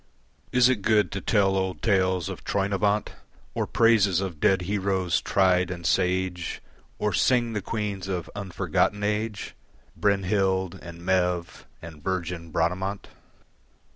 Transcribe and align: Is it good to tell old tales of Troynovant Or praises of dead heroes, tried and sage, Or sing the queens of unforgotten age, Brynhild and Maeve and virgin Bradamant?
Is 0.51 0.67
it 0.67 0.81
good 0.81 1.11
to 1.11 1.21
tell 1.21 1.55
old 1.55 1.83
tales 1.83 2.27
of 2.27 2.43
Troynovant 2.43 3.09
Or 3.53 3.67
praises 3.67 4.19
of 4.19 4.39
dead 4.39 4.63
heroes, 4.63 5.21
tried 5.21 5.69
and 5.69 5.85
sage, 5.85 6.59
Or 6.97 7.13
sing 7.13 7.53
the 7.53 7.61
queens 7.61 8.07
of 8.07 8.27
unforgotten 8.35 9.03
age, 9.03 9.53
Brynhild 9.95 10.79
and 10.81 11.05
Maeve 11.05 11.67
and 11.83 12.03
virgin 12.03 12.49
Bradamant? 12.49 13.09